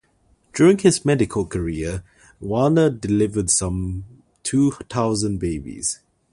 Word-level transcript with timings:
During 0.55 0.79
his 0.79 1.05
medical 1.05 1.45
career, 1.45 2.03
Warner 2.39 2.89
delivered 2.89 3.51
some 3.51 4.03
two 4.41 4.71
thousand 4.89 5.37
babies. 5.37 5.99